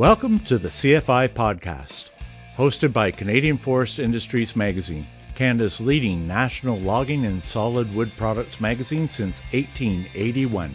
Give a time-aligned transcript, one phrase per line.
[0.00, 2.08] Welcome to the CFI podcast,
[2.56, 9.08] hosted by Canadian Forest Industries Magazine, Canada's leading national logging and solid wood products magazine
[9.08, 10.70] since 1881.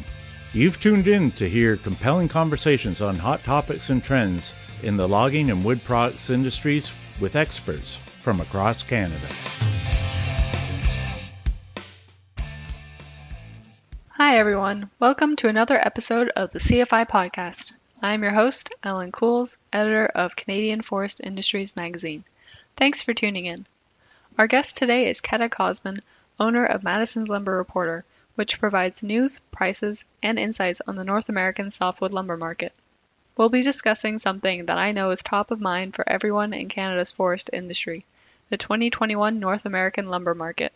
[0.54, 4.54] You've tuned in to hear compelling conversations on hot topics and trends
[4.84, 9.26] in the logging and wood products industries with experts from across Canada.
[14.10, 14.92] Hi, everyone.
[15.00, 17.74] Welcome to another episode of the CFI podcast.
[18.02, 22.26] I'm your host, Ellen Cools, editor of Canadian Forest Industries magazine.
[22.76, 23.66] Thanks for tuning in.
[24.38, 26.02] Our guest today is Keta Kosman,
[26.38, 28.04] owner of Madison's Lumber Reporter,
[28.36, 32.74] which provides news, prices, and insights on the North American softwood lumber market.
[33.38, 37.14] We'll be discussing something that I know is top of mind for everyone in Canada's
[37.14, 38.04] forest industry
[38.50, 40.74] the 2021 North American lumber market.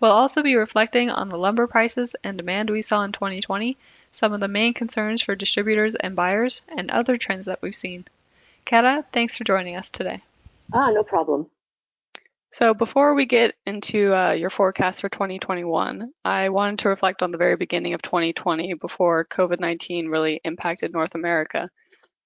[0.00, 3.76] We'll also be reflecting on the lumber prices and demand we saw in 2020,
[4.12, 8.04] some of the main concerns for distributors and buyers, and other trends that we've seen.
[8.66, 10.22] Keta, thanks for joining us today.
[10.72, 11.50] Ah, no problem.
[12.52, 17.30] So, before we get into uh, your forecast for 2021, I wanted to reflect on
[17.30, 21.70] the very beginning of 2020 before COVID 19 really impacted North America.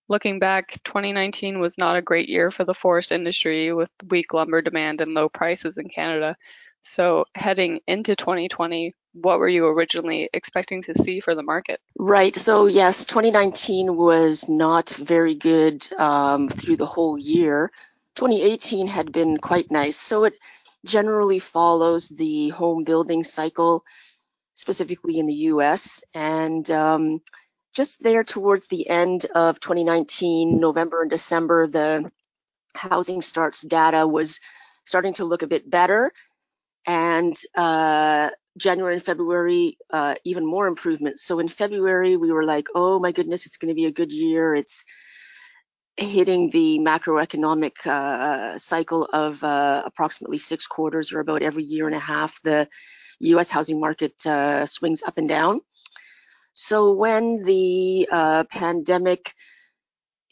[0.08, 4.62] Looking back, 2019 was not a great year for the forest industry with weak lumber
[4.62, 6.36] demand and low prices in Canada,
[6.80, 11.80] so heading into 2020, what were you originally expecting to see for the market?
[11.96, 12.34] Right.
[12.34, 17.70] So yes, 2019 was not very good um, through the whole year.
[18.16, 19.96] 2018 had been quite nice.
[19.96, 20.34] So it
[20.84, 23.84] generally follows the home building cycle,
[24.52, 26.04] specifically in the U.S.
[26.14, 27.20] And um,
[27.74, 32.10] just there towards the end of 2019, November and December, the
[32.74, 34.40] housing starts data was
[34.84, 36.10] starting to look a bit better
[36.86, 41.24] and uh, January and February, uh, even more improvements.
[41.24, 44.12] So in February, we were like, oh my goodness, it's going to be a good
[44.12, 44.54] year.
[44.54, 44.84] It's
[45.96, 51.94] hitting the macroeconomic uh, cycle of uh, approximately six quarters or about every year and
[51.94, 52.40] a half.
[52.42, 52.68] The
[53.20, 55.60] US housing market uh, swings up and down.
[56.52, 59.32] So when the uh, pandemic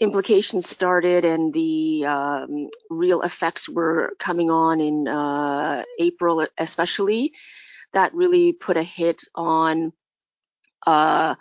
[0.03, 7.33] implications started and the um, real effects were coming on in uh, April, especially,
[7.93, 9.93] that really put a hit on
[10.87, 11.37] uh,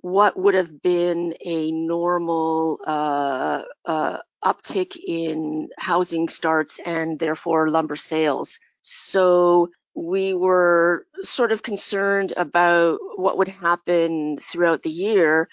[0.00, 7.96] what would have been a normal uh, uh uptick in housing starts and therefore lumber
[7.96, 8.58] sales.
[8.82, 15.48] So we were sort of concerned about what would happen throughout the year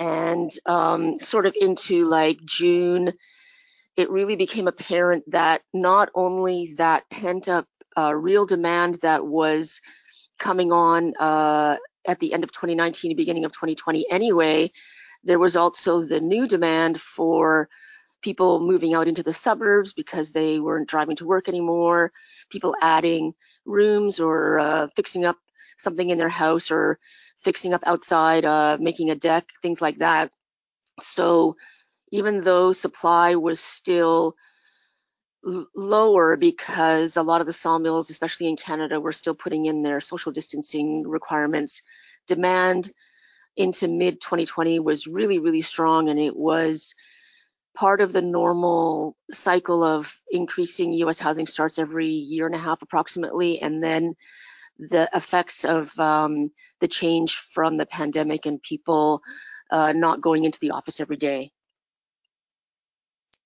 [0.00, 3.12] and um, sort of into like June,
[3.96, 7.66] it really became apparent that not only that pent up
[7.96, 9.82] uh, real demand that was
[10.38, 11.76] coming on uh,
[12.08, 14.70] at the end of 2019, beginning of 2020 anyway,
[15.22, 17.68] there was also the new demand for
[18.22, 22.10] people moving out into the suburbs because they weren't driving to work anymore,
[22.48, 23.34] people adding
[23.66, 25.36] rooms or uh, fixing up
[25.76, 26.98] something in their house or
[27.40, 30.30] fixing up outside, uh, making a deck, things like that.
[31.00, 31.56] So
[32.12, 34.34] even though supply was still
[35.74, 40.00] lower because a lot of the sawmills, especially in Canada, were still putting in their
[40.00, 41.82] social distancing requirements,
[42.26, 42.90] demand
[43.56, 46.94] into mid 2020 was really, really strong and it was
[47.74, 52.82] part of the normal cycle of increasing US housing starts every year and a half
[52.82, 53.60] approximately.
[53.60, 54.14] And then
[54.78, 56.50] the effects of um,
[56.80, 59.22] the change from the pandemic and people
[59.70, 61.52] uh, not going into the office every day.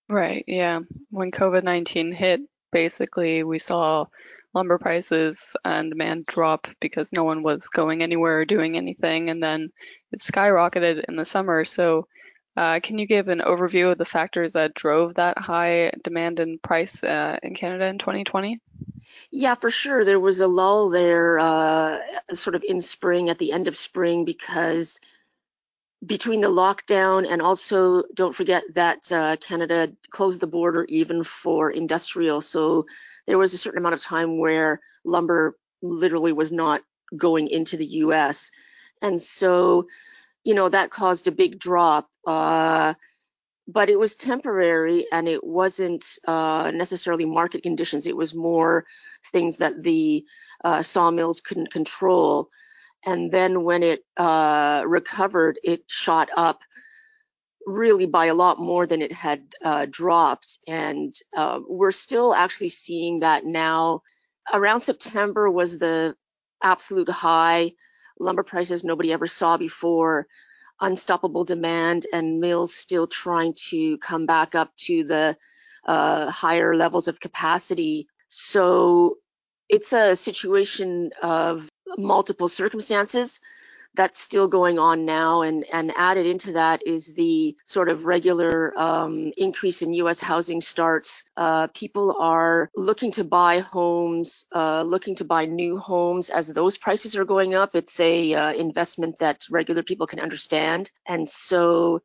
[0.08, 0.80] Right, yeah.
[1.10, 2.40] When COVID 19 hit,
[2.70, 4.06] basically we saw
[4.54, 9.42] lumber prices and demand drop because no one was going anywhere or doing anything, and
[9.42, 9.70] then
[10.12, 11.64] it skyrocketed in the summer.
[11.64, 12.06] So,
[12.56, 17.03] can you give an overview of the factors that drove that high demand and price
[17.03, 18.60] uh, in Canada in 2020?
[19.31, 20.04] Yeah, for sure.
[20.04, 21.98] There was a lull there, uh,
[22.32, 25.00] sort of in spring, at the end of spring, because
[26.04, 31.71] between the lockdown and also don't forget that uh, Canada closed the border even for
[31.71, 32.41] industrial.
[32.41, 32.86] So
[33.27, 36.83] there was a certain amount of time where lumber literally was not
[37.16, 38.51] going into the US.
[39.03, 39.86] And so,
[40.44, 42.08] you know, that caused a big drop.
[42.26, 42.94] Uh,
[43.66, 48.06] but it was temporary and it wasn't uh, necessarily market conditions.
[48.06, 48.84] It was more
[49.32, 50.26] things that the
[50.62, 52.50] uh, sawmills couldn't control.
[53.06, 56.62] And then when it uh, recovered, it shot up
[57.66, 60.58] really by a lot more than it had uh, dropped.
[60.68, 64.02] And uh, we're still actually seeing that now.
[64.52, 66.14] Around September was the
[66.62, 67.72] absolute high
[68.19, 70.27] lumber prices nobody ever saw before.
[70.81, 75.37] unstoppable demand and mills still trying to come back up to the
[75.87, 78.09] uh, higher levels of capacity.
[78.28, 79.19] So
[79.69, 83.41] it's a situation of multiple circumstances
[83.94, 85.42] that's still going on now.
[85.42, 90.20] And, and added into that is the sort of regular um, increase in U.S.
[90.20, 91.22] housing starts.
[91.36, 96.76] Uh, people are looking to buy homes, uh, looking to buy new homes as those
[96.76, 97.74] prices are going up.
[97.74, 100.91] It's a uh, investment that regular people can understand.
[101.08, 102.02] And so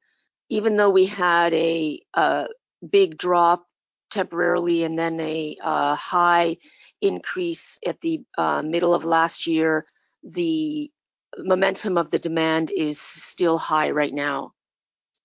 [0.50, 2.50] even though we had a, a
[2.88, 3.66] big drop
[4.10, 6.58] temporarily and then a uh, high
[7.02, 9.86] increase at the uh, middle of last year,
[10.24, 10.92] the
[11.44, 14.54] momentum of the demand is still high right now.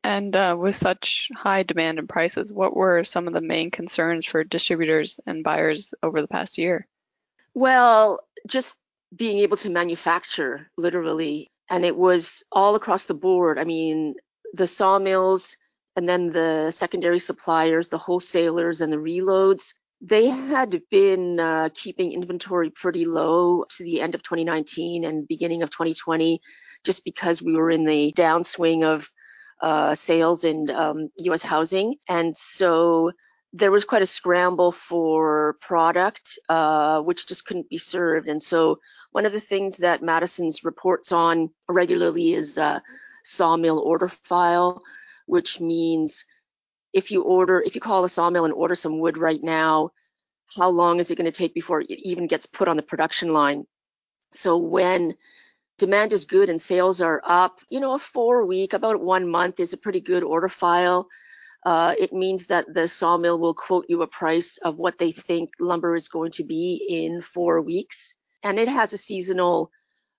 [0.03, 4.27] And uh, with such high demand and prices, what were some of the main concerns
[4.27, 6.87] for distributors and buyers over the past year?
[7.55, 8.77] Well, just
[9.15, 11.49] being able to manufacture, literally.
[11.71, 13.59] And it was all across the board.
[13.59, 14.17] I mean,
[14.53, 15.57] the sawmills
[15.97, 19.75] and then the secondary suppliers, the wholesalers, and the reloads
[20.05, 25.63] they had been uh, keeping inventory pretty low to the end of 2019 and beginning
[25.63, 26.41] of 2020,
[26.85, 29.09] just because we were in the downswing of
[29.63, 31.43] uh, sales in um, U.S.
[31.43, 33.13] housing, and so
[33.55, 38.29] there was quite a scramble for product, uh, which just couldn't be served.
[38.29, 38.81] And so
[39.13, 42.81] one of the things that Madison's reports on regularly is uh,
[43.23, 44.83] sawmill order file,
[45.27, 46.25] which means
[46.95, 49.91] if you order, if you call a sawmill and order some wood right now,
[50.57, 53.33] how long is it going to take before it even gets put on the production
[53.33, 53.67] line?
[54.33, 55.15] So when
[55.79, 59.59] demand is good and sales are up, you know, a four week, about one month
[59.61, 61.09] is a pretty good order file.
[61.67, 65.51] Uh, it means that the sawmill will quote you a price of what they think
[65.59, 68.15] lumber is going to be in four weeks.
[68.45, 69.71] And it has a seasonal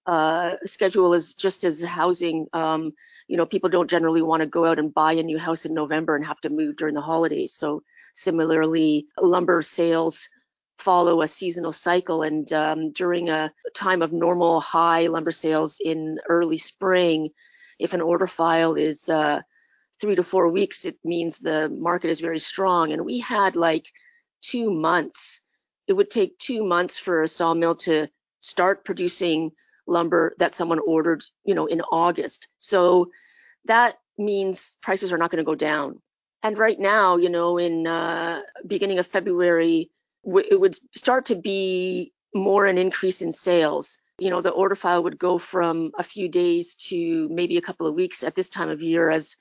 [0.05, 2.47] uh, schedule is just as housing.
[2.53, 2.93] Um,
[3.27, 5.73] you know, people don't generally want to go out and buy a new house in
[5.73, 7.53] November and have to move during the holidays.
[7.53, 10.29] So similarly, lumber sales
[10.77, 12.21] follow a seasonal cycle.
[12.21, 17.29] And um, during a time of normal high lumber sales in early spring,
[17.79, 19.41] if an order file is uh,
[19.99, 22.93] three to four weeks, it means the market is very strong.
[22.93, 23.87] And we had like
[24.41, 25.41] two months.
[25.87, 28.07] It would take two months for a sawmill to
[28.39, 29.51] start producing
[29.87, 32.47] lumber that someone ordered, you know, in August.
[32.57, 33.11] So
[33.65, 36.01] that means prices are not going to go down.
[36.43, 39.89] And right now, you know, in uh, beginning of February,
[40.23, 43.99] w- it would start to be more an increase in sales.
[44.19, 47.87] You know, the order file would go from a few days to maybe a couple
[47.87, 49.35] of weeks at this time of year as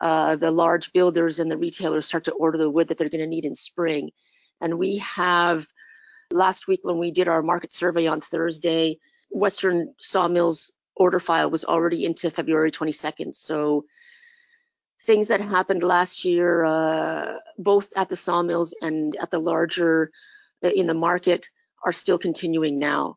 [0.00, 3.22] uh, the large builders and the retailers start to order the wood that they're going
[3.22, 4.10] to need in spring.
[4.60, 5.66] And we have
[6.30, 8.98] last week when we did our market survey on Thursday,
[9.32, 13.34] Western Sawmills order file was already into February 22nd.
[13.34, 13.86] So
[15.00, 20.10] things that happened last year, uh, both at the sawmills and at the larger
[20.64, 21.48] uh, in the market,
[21.84, 23.16] are still continuing now.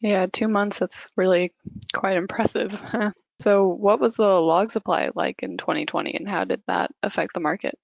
[0.00, 1.52] Yeah, two months, that's really
[1.92, 2.80] quite impressive.
[3.40, 7.40] so, what was the log supply like in 2020 and how did that affect the
[7.40, 7.76] market?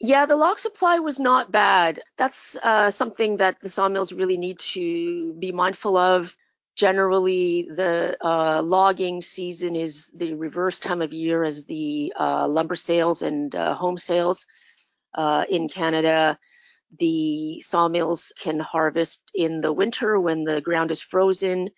[0.00, 2.00] Yeah, the log supply was not bad.
[2.18, 6.36] That's uh, something that the sawmills really need to be mindful of.
[6.76, 12.74] Generally, the uh, logging season is the reverse time of year as the uh, lumber
[12.74, 14.46] sales and uh, home sales.
[15.14, 16.36] Uh, in Canada,
[16.98, 21.70] the sawmills can harvest in the winter when the ground is frozen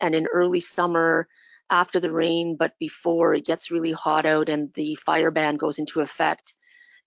[0.00, 1.28] and in early summer
[1.70, 5.78] after the rain, but before it gets really hot out and the fire ban goes
[5.78, 6.54] into effect.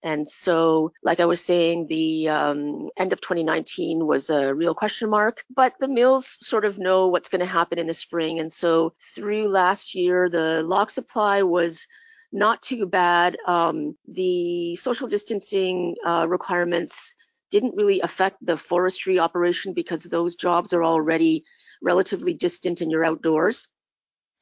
[0.04, 5.10] And so, like I was saying, the um, end of 2019 was a real question
[5.10, 8.40] mark, but the mills sort of know what's going to happen in the spring.
[8.40, 11.88] And so, through last year, the log supply was
[12.32, 13.38] not too bad.
[13.48, 17.16] Um, the social distancing uh, requirements
[17.50, 21.44] didn't really affect the forestry operation because those jobs are already
[21.82, 23.68] relatively distant and you're outdoors.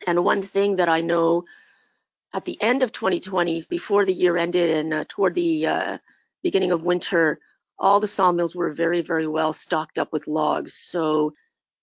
[0.08, 1.44] And one thing that I know
[2.36, 5.98] at the end of 2020, before the year ended and uh, toward the uh,
[6.44, 7.40] beginning of winter,
[7.80, 10.74] all the sawmills were very, very well stocked up with logs.
[10.74, 11.34] So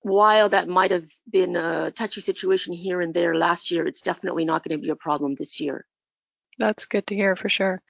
[0.00, 4.44] while that might have been a touchy situation here and there last year, it's definitely
[4.44, 5.86] not going to be a problem this year.
[6.58, 7.80] That's good to hear for sure.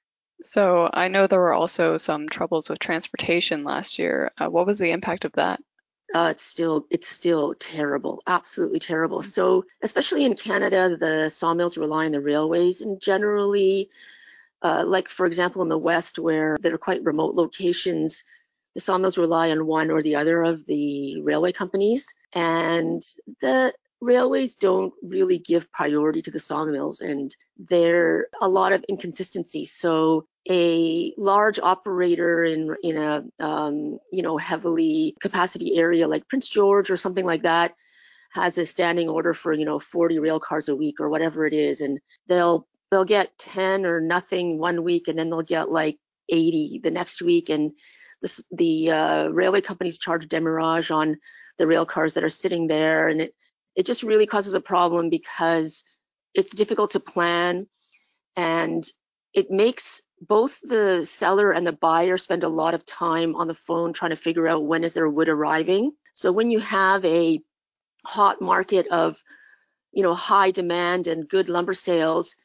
[0.45, 4.31] So I know there were also some troubles with transportation last year.
[4.39, 5.61] Uh, what was the impact of that?
[6.15, 9.23] Uh, it's still it's still terrible, absolutely terrible.
[9.23, 13.89] So especially in Canada, the sawmills rely on the railways, and generally,
[14.63, 18.25] uh, like for example in the West, where there are quite remote locations,
[18.75, 23.03] the sawmills rely on one or the other of the railway companies, and
[23.41, 28.85] the railways don't really give priority to the sawmills and there are a lot of
[28.89, 29.65] inconsistency.
[29.65, 36.49] So a large operator in in a um, you know heavily capacity area like Prince
[36.49, 37.75] George or something like that
[38.33, 41.53] has a standing order for you know 40 rail cars a week or whatever it
[41.53, 45.99] is, and they'll they'll get 10 or nothing one week, and then they'll get like
[46.29, 47.73] 80 the next week, and
[48.21, 51.17] the, the uh, railway companies charge demurrage on
[51.59, 53.35] the rail cars that are sitting there, and it
[53.77, 55.85] it just really causes a problem because
[56.35, 57.67] it's difficult to plan.
[58.37, 58.85] And
[59.35, 63.55] it makes both the seller and the buyer spend a lot of time on the
[63.55, 65.93] phone trying to figure out when is their wood arriving.
[66.13, 67.41] So when you have a
[68.05, 69.17] hot market of,
[69.93, 72.37] you know, high demand and good lumber sales,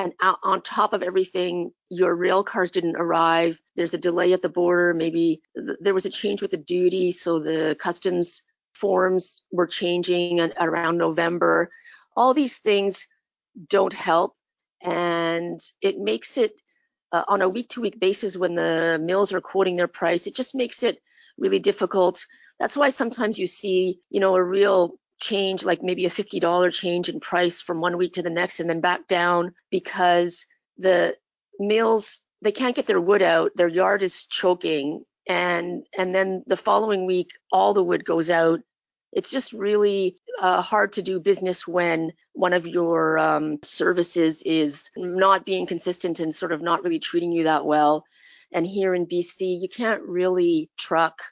[0.00, 0.12] and
[0.44, 3.60] on top of everything, your rail cars didn't arrive.
[3.74, 4.94] There's a delay at the border.
[4.94, 5.42] Maybe
[5.80, 8.42] there was a change with the duty, so the customs
[8.74, 11.68] forms were changing around November.
[12.16, 13.08] All these things
[13.68, 14.36] don't help,
[14.82, 16.52] and it makes it
[17.12, 20.34] uh, on a week to week basis when the mills are quoting their price, it
[20.34, 21.00] just makes it
[21.38, 22.26] really difficult.
[22.58, 27.08] That's why sometimes you see, you know, a real change, like maybe a $50 change
[27.08, 31.16] in price from one week to the next and then back down because the
[31.58, 33.52] mills, they can't get their wood out.
[33.56, 35.04] Their yard is choking.
[35.28, 38.60] And, and then the following week, all the wood goes out
[39.12, 44.90] it's just really uh, hard to do business when one of your um, services is
[44.96, 48.04] not being consistent and sort of not really treating you that well.
[48.52, 51.22] And here in BC, you can't really truck,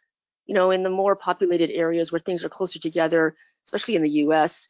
[0.47, 4.11] you know, in the more populated areas where things are closer together, especially in the
[4.11, 4.69] US,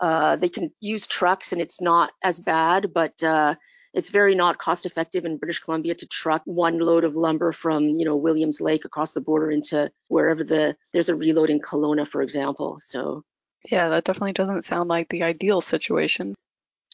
[0.00, 3.54] uh, they can use trucks and it's not as bad, but uh,
[3.94, 7.82] it's very not cost effective in British Columbia to truck one load of lumber from,
[7.84, 12.06] you know, Williams Lake across the border into wherever the there's a reload in Kelowna,
[12.06, 12.78] for example.
[12.78, 13.24] So
[13.70, 16.34] yeah, that definitely doesn't sound like the ideal situation.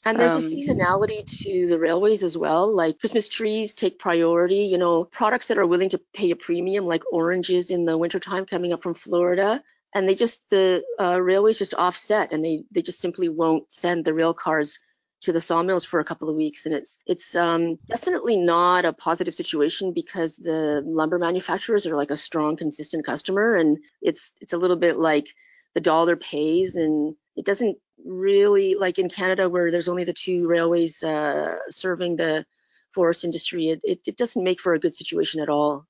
[0.07, 2.75] And there's um, a seasonality to the railways as well.
[2.75, 4.67] Like Christmas trees take priority.
[4.67, 8.45] You know, products that are willing to pay a premium, like oranges in the wintertime
[8.45, 9.63] coming up from Florida,
[9.95, 14.05] and they just the uh, railways just offset, and they they just simply won't send
[14.05, 14.79] the rail cars
[15.25, 18.93] to the sawmills for a couple of weeks and it's it's um, definitely not a
[18.93, 24.53] positive situation because the lumber manufacturers are like a strong consistent customer and it's it's
[24.53, 25.29] a little bit like
[25.75, 30.47] the dollar pays and it doesn't really like in Canada where there's only the two
[30.47, 32.45] railways uh, serving the
[32.91, 35.87] forest industry it, it, it doesn't make for a good situation at all.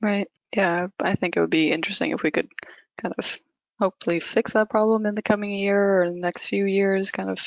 [0.00, 0.28] Right.
[0.56, 2.48] Yeah I think it would be interesting if we could
[2.96, 3.38] kind of
[3.78, 7.38] hopefully fix that problem in the coming year or the next few years kind of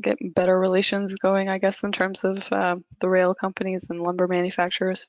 [0.00, 4.28] get better relations going, I guess, in terms of uh, the rail companies and lumber
[4.28, 5.08] manufacturers?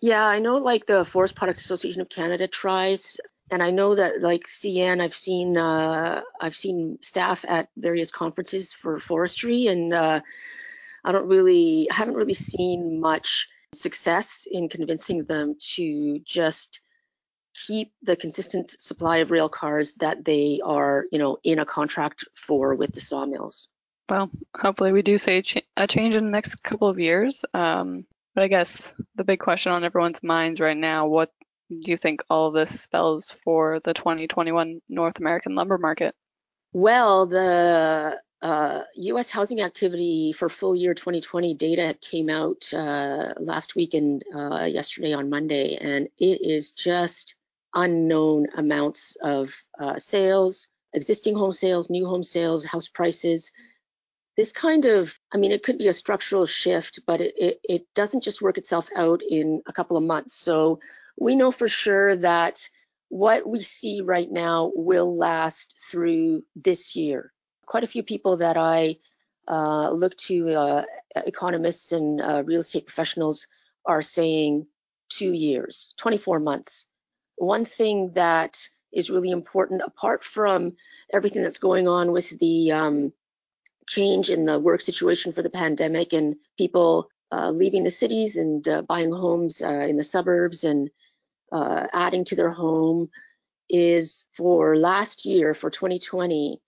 [0.00, 3.18] Yeah, I know like the Forest Products Association of Canada tries,
[3.50, 8.72] and I know that like CN, I've seen uh, I've seen staff at various conferences
[8.72, 10.20] for forestry, and uh,
[11.04, 16.80] I don't really I haven't really seen much success in convincing them to just
[17.66, 22.24] keep the consistent supply of rail cars that they are, you know, in a contract
[22.34, 23.68] for with the sawmills
[24.08, 25.44] well, hopefully we do see
[25.76, 27.44] a change in the next couple of years.
[27.54, 31.32] Um, but I guess the big question on everyone's minds right now, what
[31.70, 36.14] do you think all of this spells for the 2021 North American lumber market?
[36.72, 39.30] Well, the uh, U.S.
[39.30, 45.14] housing activity for full year 2020 data came out uh, last week and uh, yesterday
[45.14, 47.36] on Monday, and it is just
[47.74, 53.50] unknown amounts of uh, sales, existing home sales, new home sales, house prices
[54.36, 57.86] this kind of, I mean, it could be a structural shift, but it, it, it,
[57.94, 60.34] doesn't just work itself out in a couple of months.
[60.34, 60.80] So
[61.16, 62.68] we know for sure that
[63.08, 67.32] what we see right now will last through this year.
[67.66, 68.96] Quite a few people that I
[69.46, 70.82] uh, look to, uh,
[71.14, 73.46] economists and uh, real estate professionals,
[73.86, 74.66] are saying
[75.10, 76.86] two years, 24 months.
[77.36, 80.76] One thing that is really important, apart from
[81.12, 83.12] everything that's going on with the um,
[83.86, 88.66] change in the work situation for the pandemic and people uh, leaving the cities and
[88.68, 90.90] uh, buying homes uh, in the suburbs and
[91.52, 93.10] uh, adding to their home
[93.68, 96.60] is for last year, for 2020,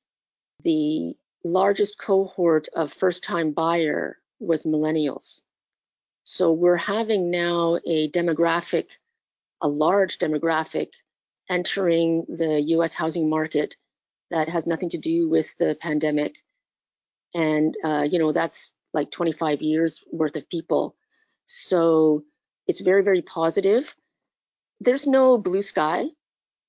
[0.62, 5.42] the largest cohort of first time buyer was millennials.
[6.24, 8.90] So we're having now a demographic,
[9.60, 10.92] a large demographic
[11.48, 13.76] entering the US housing market
[14.30, 16.36] that has nothing to do with the pandemic
[17.34, 20.96] and uh, you know that's like 25 years worth of people
[21.46, 22.24] so
[22.66, 23.94] it's very very positive
[24.80, 26.06] there's no blue sky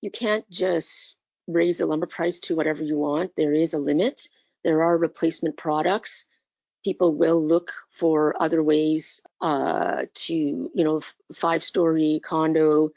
[0.02, 3.36] you can't just raise the lumber price to whatever you want.
[3.36, 4.28] There is a limit.
[4.64, 6.26] There are replacement products.
[6.84, 11.02] People will look for other ways uh, to, you know,
[11.34, 12.90] five story condo,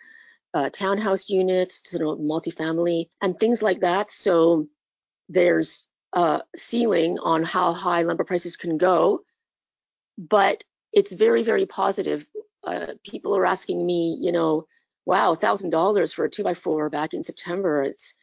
[0.52, 4.10] uh, townhouse units, you know, multifamily, and things like that.
[4.10, 4.68] So
[5.28, 9.20] there's a ceiling on how high lumber prices can go,
[10.18, 12.26] but it's very, very positive.
[12.64, 14.66] Uh, people are asking me, you know,
[15.06, 17.82] wow, thousand dollars for a two by four back in September.
[17.82, 18.14] It's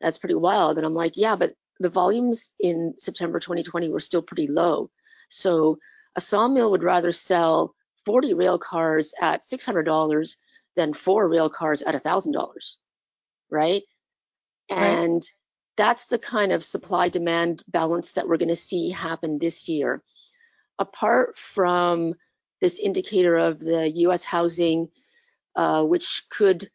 [0.00, 0.76] that's pretty wild.
[0.76, 4.90] And I'm like, yeah, but the volumes in September 2020 were still pretty low.
[5.28, 5.78] So
[6.16, 7.74] a sawmill would rather sell
[8.04, 10.36] 40 rail cars at $600
[10.76, 12.76] than four rail cars at $1,000,
[13.50, 13.82] right?
[14.70, 15.24] And right.
[15.76, 20.02] That's the kind of supply demand balance that we're going to see happen this year.
[20.78, 22.14] Apart from
[22.60, 24.88] this indicator of the US housing,
[25.54, 26.68] uh, which could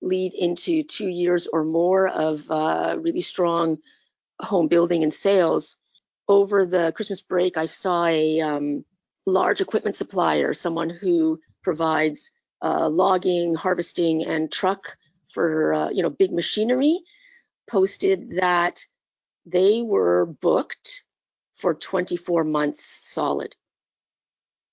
[0.00, 3.78] lead into two years or more of uh, really strong
[4.40, 5.76] home building and sales.
[6.28, 8.84] Over the Christmas break, I saw a um,
[9.26, 12.30] large equipment supplier, someone who provides
[12.62, 14.96] uh, logging, harvesting, and truck
[15.28, 17.00] for uh, you know big machinery,
[17.68, 18.84] posted that
[19.46, 21.02] they were booked
[21.54, 23.54] for 24 months solid.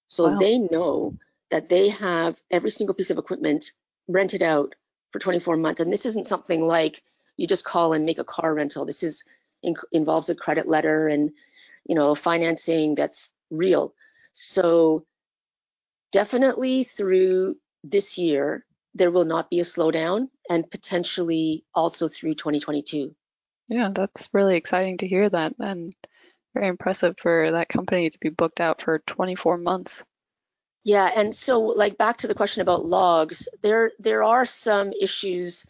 [0.07, 0.39] So wow.
[0.39, 1.17] they know
[1.49, 3.71] that they have every single piece of equipment
[4.07, 4.75] rented out
[5.11, 5.79] for 24 months.
[5.79, 7.01] And this isn't something like
[7.37, 8.85] you just call and make a car rental.
[8.85, 9.23] This is
[9.63, 11.31] in, involves a credit letter and
[11.85, 13.93] you know financing that's real.
[14.33, 15.05] So
[16.11, 23.13] definitely through this year there will not be a slowdown and potentially also through 2022.
[23.67, 25.93] Yeah, that's really exciting to hear that and
[26.53, 30.05] very impressive for that company to be booked out for 24 months.
[30.83, 35.65] Yeah, and so like back to the question about logs, there there are some issues.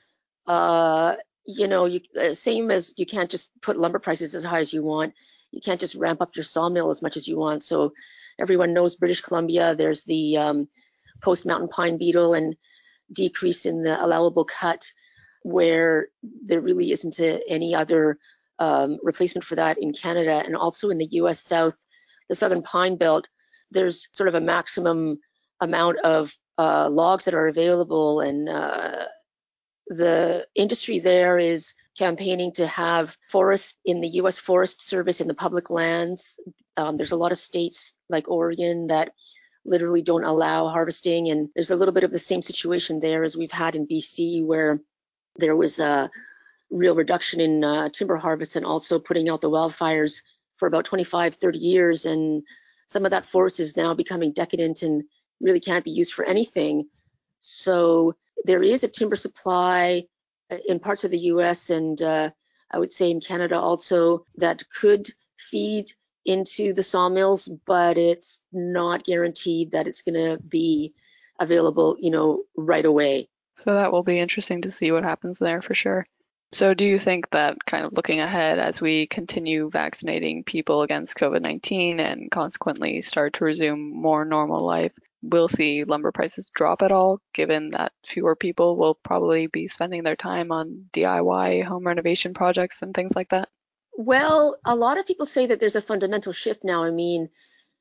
[0.45, 1.15] Uh,
[1.45, 4.73] you know, you, uh, same as you can't just put lumber prices as high as
[4.73, 5.13] you want.
[5.51, 7.63] You can't just ramp up your sawmill as much as you want.
[7.63, 7.93] So
[8.37, 9.73] everyone knows British Columbia.
[9.73, 10.67] There's the um,
[11.23, 12.55] post mountain pine beetle and
[13.11, 14.91] decrease in the allowable cut,
[15.43, 16.07] where
[16.43, 18.17] there really isn't a, any other
[18.59, 21.39] um, replacement for that in Canada, and also in the U.S.
[21.39, 21.85] South,
[22.29, 23.27] the Southern Pine Belt
[23.71, 25.19] there's sort of a maximum
[25.59, 29.05] amount of uh, logs that are available, and uh,
[29.87, 34.37] the industry there is campaigning to have forest in the U.S.
[34.37, 36.39] Forest Service in the public lands.
[36.77, 39.11] Um, there's a lot of states like Oregon that
[39.65, 43.35] literally don't allow harvesting, and there's a little bit of the same situation there as
[43.35, 44.81] we've had in BC, where
[45.37, 46.09] there was a
[46.69, 50.21] real reduction in uh, timber harvest and also putting out the wildfires
[50.57, 52.43] for about 25, 30 years, and
[52.87, 55.03] some of that forest is now becoming decadent and
[55.41, 56.87] really can't be used for anything.
[57.39, 60.03] So there is a timber supply
[60.51, 62.29] uh, in parts of the US and uh,
[62.71, 65.91] I would say in Canada also that could feed
[66.25, 70.93] into the sawmills, but it's not guaranteed that it's going to be
[71.39, 73.29] available, you know, right away.
[73.55, 76.03] So that will be interesting to see what happens there for sure.
[76.51, 81.17] So, do you think that kind of looking ahead as we continue vaccinating people against
[81.17, 86.81] COVID 19 and consequently start to resume more normal life, we'll see lumber prices drop
[86.81, 91.85] at all, given that fewer people will probably be spending their time on DIY home
[91.85, 93.49] renovation projects and things like that?
[93.97, 96.83] Well, a lot of people say that there's a fundamental shift now.
[96.83, 97.29] I mean,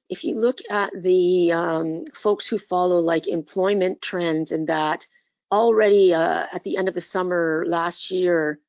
[0.09, 5.07] if you look at the um, folks who follow like employment trends and that,
[5.51, 8.61] already uh, at the end of the summer last year,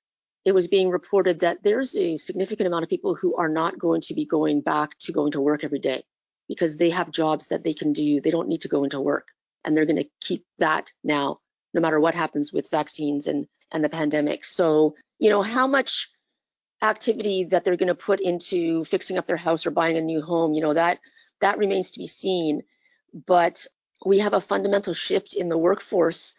[0.43, 4.01] it was being reported that there's a significant amount of people who are not going
[4.01, 6.03] to be going back to going to work every day
[6.47, 8.21] because they have jobs that they can do.
[8.21, 9.29] They don't need to go into work.
[9.63, 11.39] And they're going to keep that now,
[11.73, 14.45] no matter what happens with vaccines and, and the pandemic.
[14.45, 16.10] So, you know, how much
[16.89, 20.21] activity that they're going to put into fixing up their house or buying a new
[20.21, 21.00] home, you know, that
[21.41, 22.63] that remains to be seen.
[23.13, 23.65] But
[24.06, 26.34] we have a fundamental shift in the workforce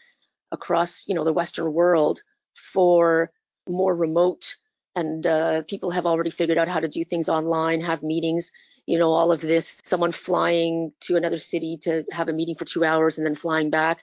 [0.53, 2.21] across you know the Western world
[2.55, 3.31] for
[3.69, 4.57] more remote
[4.97, 8.51] and uh, people have already figured out how to do things online, have meetings.
[8.87, 12.65] You know, all of this, someone flying to another city to have a meeting for
[12.65, 14.03] two hours and then flying back,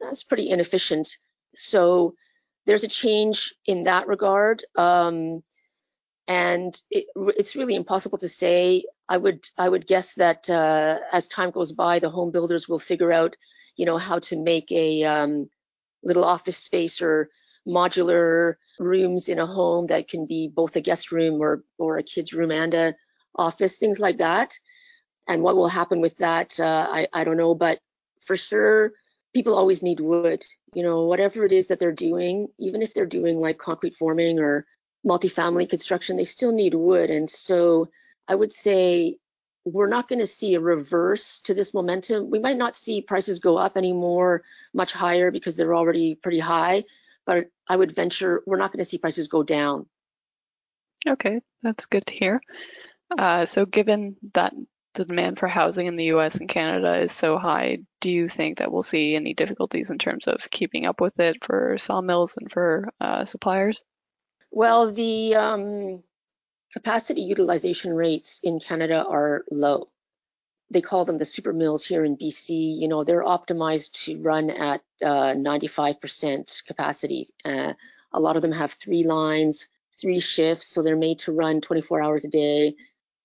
[0.00, 1.08] that's pretty inefficient.
[1.54, 2.14] So
[2.66, 4.62] there's a change in that regard.
[4.76, 5.42] Um,
[6.28, 8.84] and it, it's really impossible to say.
[9.08, 12.78] I would I would guess that uh, as time goes by, the home builders will
[12.78, 13.34] figure out,
[13.76, 15.48] you know, how to make a um,
[16.02, 17.30] little office space or
[17.66, 22.02] modular rooms in a home that can be both a guest room or or a
[22.02, 22.94] kid's room and a
[23.34, 24.52] office, things like that.
[25.26, 27.78] And what will happen with that, uh, I I don't know, but
[28.20, 28.92] for sure,
[29.32, 30.42] people always need wood.
[30.74, 34.38] You know, whatever it is that they're doing, even if they're doing like concrete forming
[34.38, 34.66] or
[35.08, 37.10] multifamily construction, they still need wood.
[37.10, 37.88] And so
[38.28, 39.16] I would say
[39.64, 42.30] we're not going to see a reverse to this momentum.
[42.30, 44.42] We might not see prices go up anymore
[44.74, 46.84] much higher because they're already pretty high,
[47.26, 49.86] but I would venture we're not going to see prices go down.
[51.06, 52.40] Okay, that's good to hear.
[53.16, 54.52] Uh, so, given that
[54.94, 58.58] the demand for housing in the US and Canada is so high, do you think
[58.58, 62.50] that we'll see any difficulties in terms of keeping up with it for sawmills and
[62.50, 63.82] for uh, suppliers?
[64.50, 66.02] Well, the um,
[66.72, 69.88] capacity utilization rates in Canada are low.
[70.70, 72.78] They call them the super mills here in BC.
[72.78, 77.26] You know, they're optimized to run at uh, 95% capacity.
[77.44, 77.72] Uh,
[78.12, 79.66] a lot of them have three lines,
[79.98, 82.74] three shifts, so they're made to run 24 hours a day.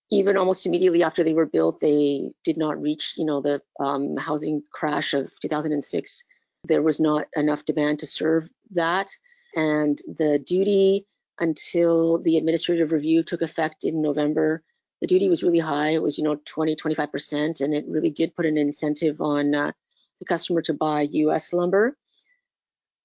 [0.10, 4.16] Even almost immediately after they were built, they did not reach, you know, the um,
[4.16, 6.24] housing crash of 2006.
[6.66, 9.10] There was not enough demand to serve that,
[9.56, 11.08] and the duty
[11.40, 14.64] until the administrative review took effect in November.
[15.02, 15.90] The duty was really high.
[15.90, 19.72] It was, you know, 20, 25%, and it really did put an incentive on uh,
[20.20, 21.98] the customer to buy US lumber.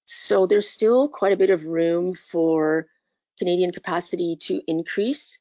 [0.04, 2.86] So there's still quite a bit of room for
[3.38, 5.38] Canadian capacity to increase,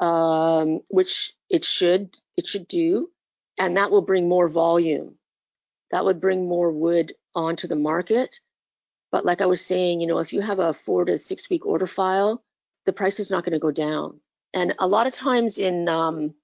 [0.00, 3.10] um, which it should it should do,
[3.58, 5.16] and that will bring more volume.
[5.90, 8.40] That would bring more wood onto the market,
[9.10, 11.66] but like I was saying, you know, if you have a four to six week
[11.66, 12.42] order file,
[12.84, 14.20] the price is not going to go down.
[14.54, 16.34] And a lot of times in um,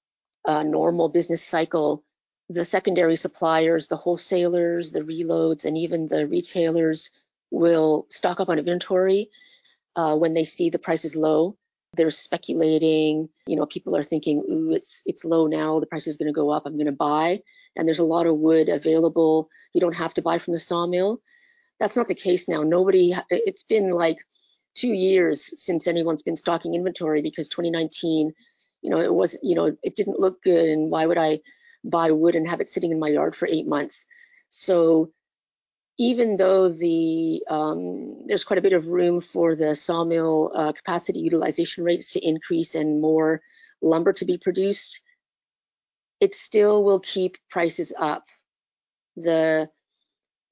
[0.46, 2.04] a normal business cycle,
[2.48, 7.10] the secondary suppliers, the wholesalers, the reloads, and even the retailers
[7.50, 9.30] will stock up on inventory
[9.96, 11.56] uh, when they see the price is low.
[11.94, 16.16] They're speculating, you know, people are thinking, ooh, it's it's low now, the price is
[16.16, 17.42] going to go up, I'm going to buy.
[17.76, 19.48] And there's a lot of wood available.
[19.74, 21.20] You don't have to buy from the sawmill.
[21.82, 22.62] That's not the case now.
[22.62, 24.18] Nobody, it's been like
[24.76, 28.32] two years since anyone's been stocking inventory because 2019,
[28.82, 30.64] you know, it was, you know, it didn't look good.
[30.68, 31.40] And why would I
[31.82, 34.06] buy wood and have it sitting in my yard for eight months?
[34.48, 35.10] So
[35.98, 41.18] even though the um, there's quite a bit of room for the sawmill uh, capacity
[41.18, 43.42] utilization rates to increase and more
[43.82, 45.00] lumber to be produced,
[46.20, 48.22] it still will keep prices up.
[49.16, 49.68] The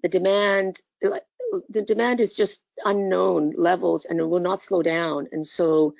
[0.02, 0.80] the demand
[1.68, 5.28] the demand is just unknown levels and it will not slow down.
[5.32, 5.94] And so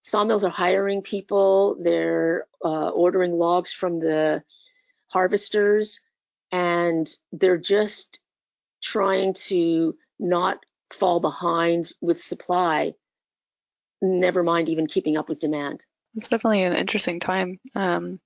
[0.00, 4.42] sawmills are hiring people, they're uh, ordering logs from the
[5.12, 6.00] harvesters,
[6.50, 8.20] and they're just
[8.82, 12.94] trying to not fall behind with supply,
[14.02, 15.84] never mind even keeping up with demand.
[16.14, 17.58] It's definitely an interesting time.
[17.74, 18.20] Um,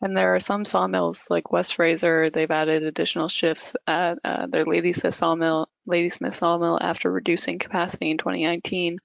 [0.00, 4.64] and there are some sawmills like West Fraser, they've added additional shifts at uh, their
[4.64, 8.98] Ladysmith sawmill, Ladysmith sawmill after reducing capacity in 2019.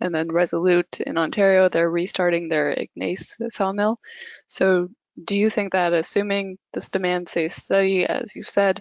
[0.00, 3.98] And then Resolute in Ontario, they're restarting their Ignace sawmill.
[4.46, 4.88] So
[5.24, 8.80] do you think that assuming this demand stays steady, as you said,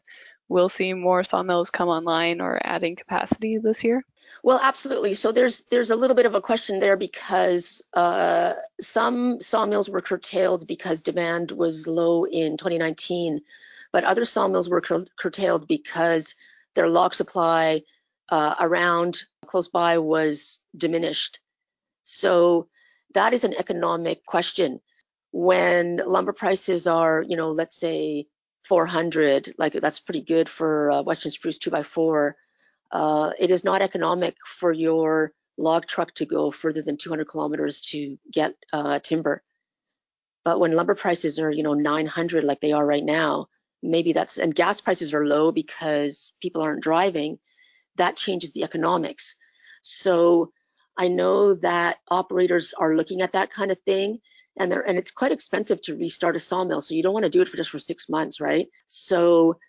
[0.50, 4.04] we'll see more sawmills come online or adding capacity this year?
[4.44, 5.14] Well, absolutely.
[5.14, 10.02] So there's there's a little bit of a question there because uh, some sawmills were
[10.02, 13.42] curtailed because demand was low in 2019,
[13.92, 16.36] but other sawmills were cur- curtailed because
[16.76, 17.82] their log supply
[18.30, 21.40] uh, around close by was diminished.
[22.04, 22.68] So
[23.14, 24.80] that is an economic question.
[25.32, 28.28] When lumber prices are, you know, let's say
[28.68, 32.34] 400, like that's pretty good for uh, Western spruce 2x4.
[32.92, 37.82] Uh, it is not economic for your log truck to go further than 200 kilometers
[37.82, 39.44] to get uh, timber.
[40.44, 43.48] But when lumber prices are, you know, 900 like they are right now,
[43.84, 47.40] maybe that's and gas prices are low because people aren't driving.
[47.96, 49.36] That changes the economics.
[49.82, 50.52] So
[50.98, 54.20] I know that operators are looking at that kind of thing
[54.58, 56.82] and they and it's quite expensive to restart a sawmill.
[56.82, 58.68] So you don't want to do it for just for six months, right?
[58.86, 59.60] So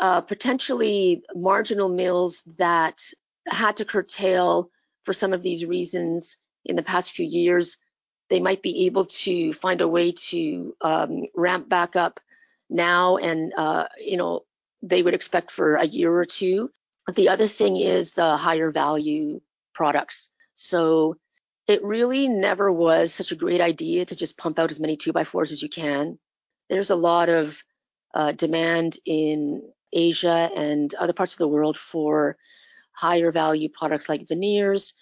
[0.00, 3.00] uh, potentially marginal mills that
[3.46, 4.70] had to curtail
[5.04, 7.76] for some of these reasons in the past few years,
[8.30, 12.20] they might be able to find a way to um, ramp back up
[12.70, 14.44] now, and uh, you know
[14.82, 16.70] they would expect for a year or two.
[17.14, 19.40] The other thing is the higher value
[19.74, 20.30] products.
[20.54, 21.16] So
[21.66, 25.52] it really never was such a great idea to just pump out as many 2x4s
[25.52, 26.18] as you can.
[26.68, 27.62] There's a lot of
[28.14, 29.62] uh, demand in
[29.92, 32.36] Asia and other parts of the world for
[32.92, 34.94] higher value products like veneers.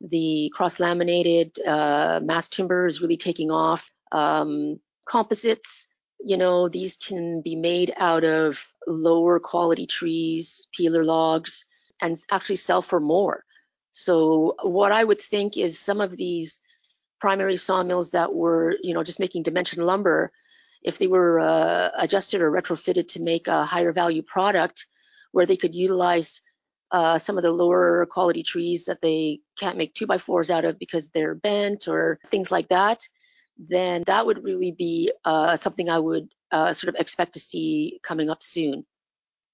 [0.00, 3.90] The cross laminated uh, mass timber is really taking off.
[4.12, 5.88] Um, composites
[6.20, 11.64] you know, these can be made out of lower quality trees, peeler logs,
[12.02, 13.44] and actually sell for more.
[13.98, 16.60] So what I would think is some of these
[17.20, 20.30] primary sawmills that were, you know, just making dimension lumber,
[20.82, 24.86] if they were uh, adjusted or retrofitted to make a higher value product
[25.32, 26.42] where they could utilize
[26.92, 30.64] uh, some of the lower quality trees that they can't make two by fours out
[30.64, 33.00] of because they're bent or things like that,
[33.58, 37.98] then that would really be uh, something I would uh, sort of expect to see
[38.04, 38.86] coming up soon.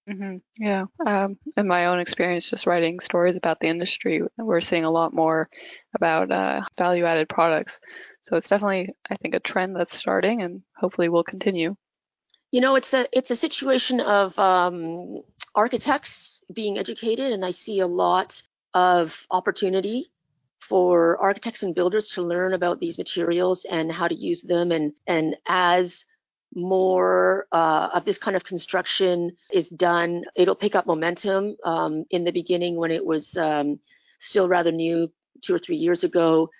[0.09, 0.37] Mm-hmm.
[0.63, 0.85] Yeah.
[1.05, 5.15] Um, in my own experience, just writing stories about the industry, we're seeing a lot
[5.15, 5.49] more
[5.95, 7.81] about uh, value added products.
[8.21, 11.75] So it's definitely, I think, a trend that's starting and hopefully will continue.
[12.53, 15.23] You know, it's a it's a situation of um,
[15.55, 18.43] architects being educated, and I see a lot
[18.75, 20.11] of opportunity
[20.61, 24.71] for architects and builders to learn about these materials and how to use them.
[24.71, 26.05] And and as
[26.55, 31.57] more uh, of this kind of construction is done, it'll pick up momentum.
[31.65, 33.81] Um, in the beginning, when it was um,
[34.19, 35.13] still rather new,
[35.43, 36.51] two or three years ago,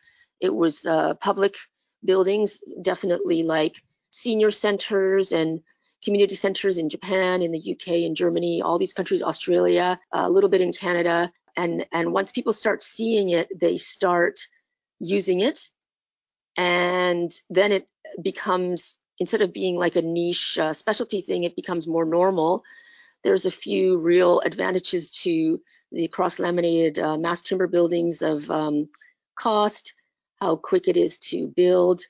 [0.41, 1.57] it was uh, public
[2.05, 3.77] buildings, definitely like
[4.11, 5.61] senior centers and
[6.05, 10.51] community centers in Japan, in the UK, in Germany, all these countries, Australia, a little
[10.51, 11.33] bit in Canada.
[11.57, 14.41] And, and once people start seeing it, they start
[14.99, 15.71] using it.
[16.57, 17.89] And then it
[18.21, 22.65] becomes instead of being like a niche uh, specialty thing, it becomes more normal.
[23.23, 28.89] There's a few real advantages to the cross laminated uh, mass timber buildings of um,
[29.37, 29.95] cost,
[30.41, 32.03] how quick it is to build,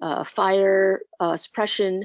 [0.00, 2.04] uh, fire uh, suppression,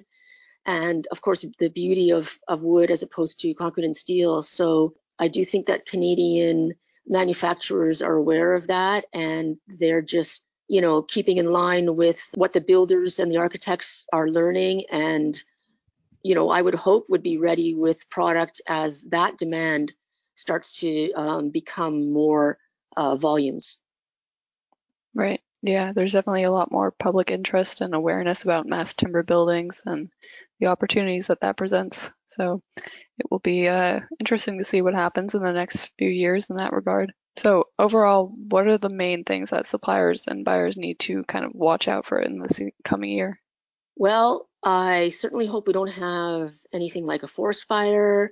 [0.65, 4.41] and of course the beauty of, of wood as opposed to concrete and steel.
[4.41, 6.73] So I do think that Canadian
[7.07, 12.53] manufacturers are aware of that and they're just you know, keeping in line with what
[12.53, 15.41] the builders and the architects are learning and
[16.23, 19.93] you know, I would hope would be ready with product as that demand
[20.35, 22.57] starts to um, become more
[22.97, 23.77] uh, volumes.
[25.15, 25.41] Right.
[25.61, 30.09] Yeah, there's definitely a lot more public interest and awareness about mass timber buildings and
[30.59, 32.11] the opportunities that that presents.
[32.25, 36.49] So it will be uh, interesting to see what happens in the next few years
[36.49, 37.13] in that regard.
[37.37, 41.53] So overall, what are the main things that suppliers and buyers need to kind of
[41.53, 43.39] watch out for in the coming year?
[43.95, 48.31] Well, I certainly hope we don't have anything like a forest fire.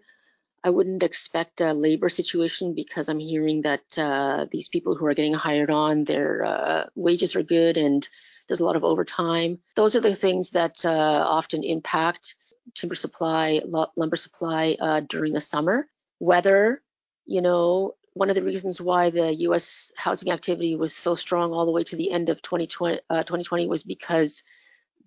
[0.64, 5.14] I wouldn't expect a labor situation because I'm hearing that uh, these people who are
[5.14, 8.08] getting hired on, their uh, wages are good and
[8.48, 9.60] there's a lot of overtime.
[9.76, 12.36] Those are the things that uh, often impact
[12.74, 13.60] timber supply,
[13.96, 15.88] lumber supply uh, during the summer.
[16.20, 16.82] Weather,
[17.26, 19.92] you know, one of the reasons why the U.S.
[19.98, 23.68] housing activity was so strong all the way to the end of 2020, uh, 2020
[23.68, 24.42] was because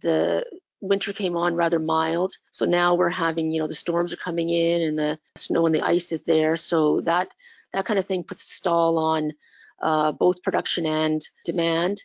[0.02, 0.44] the
[0.82, 2.32] winter came on rather mild.
[2.50, 5.74] So now we're having, you know, the storms are coming in and the snow and
[5.74, 6.58] the ice is there.
[6.58, 7.32] So that
[7.72, 9.32] that kind of thing puts a stall on
[9.80, 12.04] uh, both production and demand.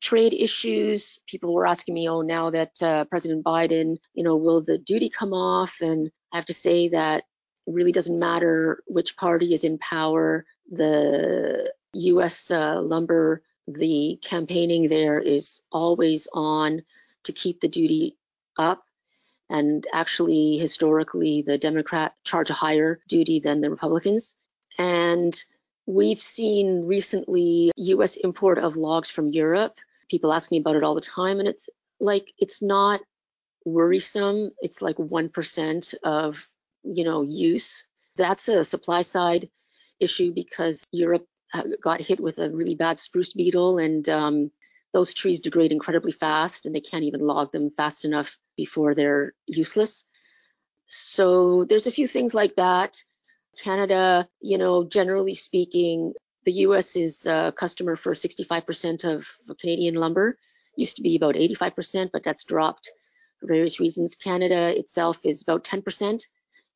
[0.00, 1.20] Trade issues.
[1.28, 5.10] People were asking me, oh, now that uh, President Biden, you know, will the duty
[5.10, 5.76] come off?
[5.80, 7.22] And I have to say that
[7.72, 10.44] really doesn't matter which party is in power.
[10.70, 12.50] The U.S.
[12.50, 16.82] Uh, lumber, the campaigning there is always on
[17.24, 18.16] to keep the duty
[18.58, 18.84] up.
[19.48, 24.36] And actually, historically, the Democrat charge a higher duty than the Republicans.
[24.78, 25.34] And
[25.86, 28.16] we've seen recently U.S.
[28.16, 29.76] import of logs from Europe.
[30.08, 33.00] People ask me about it all the time, and it's like it's not
[33.64, 34.52] worrisome.
[34.60, 36.48] It's like 1% of
[36.82, 37.84] you know, use.
[38.16, 39.48] That's a supply side
[39.98, 41.26] issue because Europe
[41.82, 44.50] got hit with a really bad spruce beetle and um,
[44.92, 49.32] those trees degrade incredibly fast and they can't even log them fast enough before they're
[49.46, 50.04] useless.
[50.86, 52.96] So there's a few things like that.
[53.62, 56.12] Canada, you know, generally speaking,
[56.44, 59.28] the US is a customer for 65% of
[59.60, 60.36] Canadian lumber.
[60.76, 62.90] Used to be about 85%, but that's dropped
[63.38, 64.14] for various reasons.
[64.14, 66.26] Canada itself is about 10%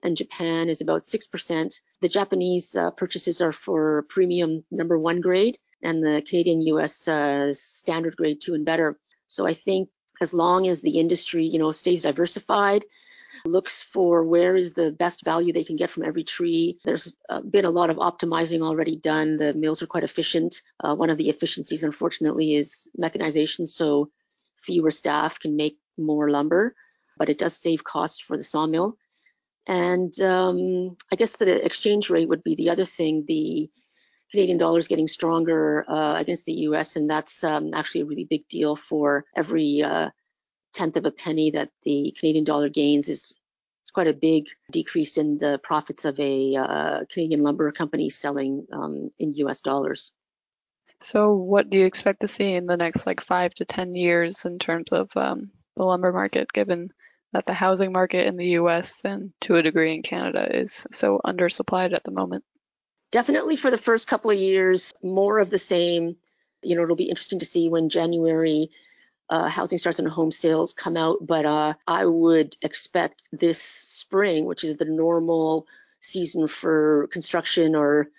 [0.04, 1.80] and Japan is about 6%.
[2.00, 7.52] The Japanese uh, purchases are for premium number one grade, and the Canadian US uh,
[7.54, 8.98] standard grade two and better.
[9.26, 9.88] So I think
[10.20, 12.84] as long as the industry, you know, stays diversified,
[13.44, 16.78] looks for where is the best value they can get from every tree.
[16.84, 17.12] There's
[17.50, 19.36] been a lot of optimizing already done.
[19.36, 20.60] The mills are quite efficient.
[20.78, 23.66] Uh, one of the efficiencies, unfortunately, is mechanization.
[23.66, 24.10] So
[24.56, 26.74] fewer staff can make more lumber,
[27.18, 28.96] but it does save cost for the sawmill.
[29.66, 33.24] And um, I guess the exchange rate would be the other thing.
[33.26, 33.70] The
[34.30, 38.24] Canadian dollar is getting stronger uh, against the US, and that's um, actually a really
[38.24, 40.10] big deal for every uh,
[40.72, 43.34] tenth of a penny that the Canadian dollar gains is
[43.82, 48.66] it's quite a big decrease in the profits of a uh, Canadian lumber company selling
[48.72, 49.60] um, in U.S.
[49.60, 50.10] dollars.
[51.00, 54.46] So, what do you expect to see in the next like five to ten years
[54.46, 56.92] in terms of um, the lumber market, given
[57.34, 59.02] that the housing market in the U.S.
[59.04, 62.44] and to a degree in Canada is so undersupplied at the moment?
[63.10, 66.16] Definitely for the first couple of years, more of the same.
[66.62, 68.70] You know, it'll be interesting to see when January
[69.28, 74.44] uh, housing starts and home sales come out, but uh, I would expect this spring,
[74.44, 75.66] which is the normal
[75.98, 78.10] season for construction or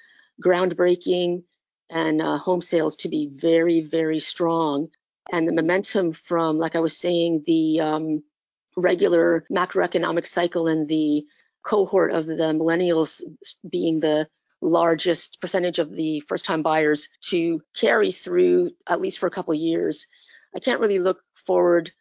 [0.44, 1.44] groundbreaking
[1.90, 4.90] and uh, home sales to be very, very strong.
[5.32, 8.24] And the momentum from, like I was saying, the um,
[8.78, 11.26] regular macroeconomic cycle and the
[11.64, 13.22] cohort of the millennials
[13.68, 14.28] being the
[14.62, 19.54] largest percentage of the first time buyers to carry through at least for a couple
[19.54, 20.08] years.
[20.56, 21.92] I can't really look forward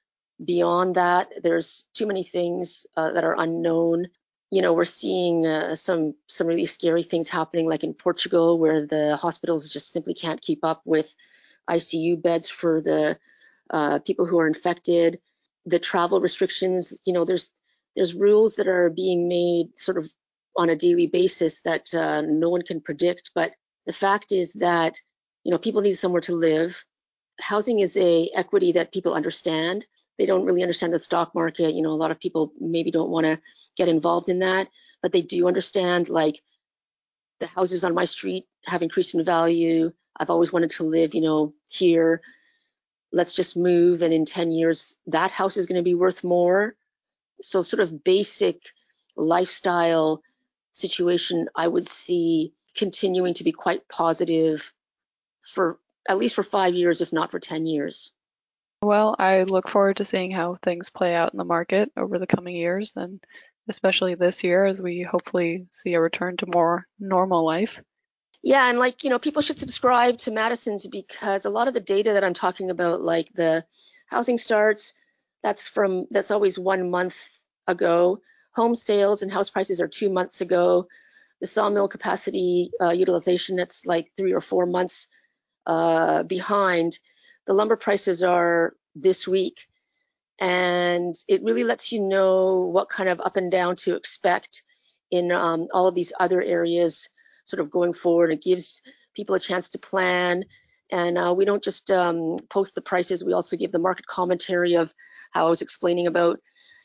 [0.45, 1.29] beyond that.
[1.43, 4.09] There's too many things uh, that are unknown
[4.55, 8.87] you know, we're seeing uh, some some really scary things happening, like in Portugal, where
[8.87, 11.13] the hospitals just simply can't keep up with
[11.69, 13.19] ICU beds for the
[13.71, 15.19] uh, people who are infected.
[15.67, 17.53] The travel restrictions, you know, there's
[17.97, 20.11] there's rules that are being made sort of
[20.57, 23.31] on a daily basis that uh, no one can predict.
[23.35, 23.53] But
[23.87, 24.97] the fact is that
[25.45, 26.85] you know people need somewhere to live.
[27.41, 29.87] Housing is a equity that people understand
[30.19, 31.75] they don't really understand the stock market.
[31.75, 33.41] You know, a lot of people maybe don't want to
[33.77, 34.69] get involved in that,
[35.03, 36.41] but they do understand like
[37.41, 39.93] the houses on my street have increased in value.
[40.17, 42.21] I've always wanted to live, you know, here.
[43.15, 44.03] Let's just move.
[44.03, 46.75] And in 10 years, that house is going to be worth more.
[47.41, 48.61] So, sort of basic
[49.17, 50.23] lifestyle
[50.73, 54.75] situation, I would see continuing to be quite positive
[55.41, 58.11] for at least for five years, if not for 10 years.
[58.83, 62.27] Well, I look forward to seeing how things play out in the market over the
[62.27, 63.23] coming years and
[63.69, 67.81] especially this year as we hopefully see a return to more normal life.
[68.45, 71.81] Yeah, and like, you know, people should subscribe to Madison's because a lot of the
[71.81, 73.65] data that I'm talking about, like the
[74.07, 74.93] housing starts,
[75.43, 78.21] that's from, that's always one month ago.
[78.55, 80.89] Home sales and house prices are two months ago.
[81.41, 85.07] The sawmill capacity uh, utilization, it's like three or four months
[85.67, 86.99] uh, behind
[87.47, 89.67] the lumber prices are this week.
[90.39, 94.63] And it really lets you know what kind of up and down to expect
[95.11, 97.09] in um, all of these other areas
[97.45, 98.31] sort of going forward.
[98.31, 98.83] It gives
[99.15, 100.45] people a chance to plan.
[100.93, 104.75] And uh, we don't just um, post the prices, we also give the market commentary
[104.75, 104.93] of
[105.33, 106.41] how I was explaining about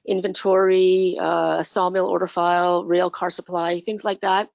[0.08, 4.50] inventory, uh, sawmill order file, rail car supply, things like that.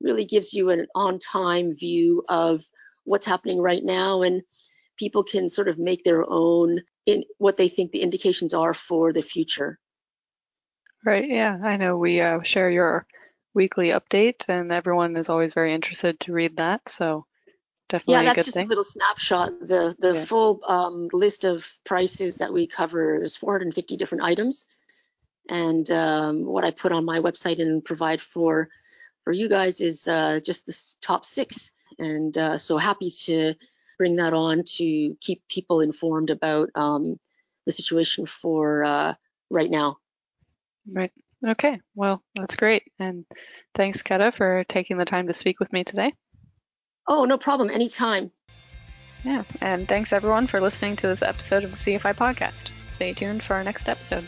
[0.00, 2.62] Really gives you an on time view of
[3.04, 4.22] what's happening right now.
[4.22, 4.42] And
[4.98, 9.12] people can sort of make their own in what they think the indications are for
[9.12, 9.78] the future.
[11.04, 11.26] Right.
[11.28, 13.06] Yeah, I know we uh, share your
[13.54, 16.88] weekly update, and everyone is always very interested to read that.
[16.88, 17.26] So
[17.88, 18.66] definitely yeah, that's a just thing.
[18.66, 19.52] a little snapshot.
[19.60, 20.24] The the yeah.
[20.24, 24.66] full um, list of prices that we cover there's 450 different items,
[25.48, 28.68] and um, what I put on my website and provide for
[29.24, 31.70] for you guys is uh, just the top six.
[31.98, 33.54] And uh, so happy to
[33.98, 37.18] bring that on to keep people informed about um,
[37.64, 39.14] the situation for uh,
[39.50, 39.98] right now.
[40.90, 41.12] Right.
[41.46, 41.80] Okay.
[41.94, 42.84] Well, that's great.
[42.98, 43.24] And
[43.74, 46.12] thanks, Keta, for taking the time to speak with me today.
[47.06, 47.70] Oh, no problem.
[47.70, 48.30] Anytime.
[49.24, 49.44] Yeah.
[49.60, 52.70] And thanks, everyone, for listening to this episode of the CFI podcast.
[52.88, 54.26] Stay tuned for our next episode.